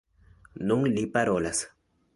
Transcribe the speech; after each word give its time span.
Nun 0.71 0.89
li 0.95 1.05
parolas. 1.19 1.65